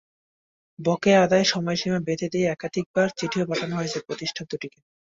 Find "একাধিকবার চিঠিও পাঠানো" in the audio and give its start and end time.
2.49-3.73